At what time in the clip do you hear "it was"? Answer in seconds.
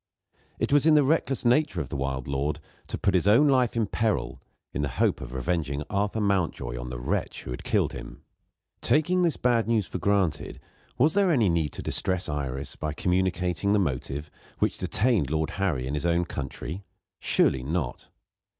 0.57-0.87